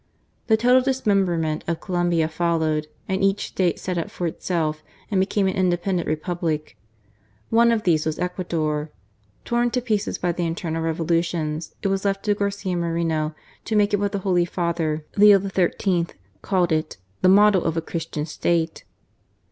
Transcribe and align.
The 0.47 0.57
total 0.57 0.81
dismemberment 0.81 1.63
of 1.67 1.79
Colombia 1.79 2.27
followed, 2.27 2.87
and 3.07 3.23
each 3.23 3.49
State 3.49 3.77
set 3.77 3.99
up 3.99 4.09
for 4.09 4.25
itself 4.25 4.81
and 5.11 5.19
became 5.19 5.45
an 5.47 5.53
independent 5.55 6.07
Republic. 6.07 6.75
One 7.51 7.71
of 7.71 7.83
these 7.83 8.03
was 8.07 8.17
Ecuador. 8.17 8.89
Torn 9.45 9.69
to 9.69 9.79
pieces 9.79 10.17
by 10.17 10.33
internal 10.35 10.81
revolutions,, 10.81 11.75
it 11.83 11.89
was 11.89 12.03
left 12.03 12.23
to 12.25 12.33
Garcia 12.33 12.75
Moreno 12.75 13.35
to 13.65 13.75
make 13.75 13.93
it 13.93 13.99
what 13.99 14.11
the 14.11 14.17
Holy 14.25 14.43
Father 14.43 15.05
Leo 15.17 15.37
XHL 15.37 16.09
called 16.41 16.71
it: 16.71 16.97
the 17.21 17.29
model 17.29 17.63
of 17.63 17.77
a 17.77 17.79
Christian 17.81 18.25
State. 18.25 18.83